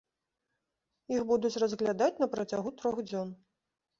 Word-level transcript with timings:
Іх 1.17 1.21
будуць 1.33 1.59
разглядаць 1.63 2.17
на 2.23 2.29
працягу 2.37 2.73
трох 2.83 2.97
дзён. 3.11 3.29